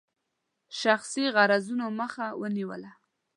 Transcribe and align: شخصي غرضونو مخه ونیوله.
شخصي 0.81 1.23
غرضونو 1.35 1.87
مخه 1.99 2.25
ونیوله. 2.41 2.91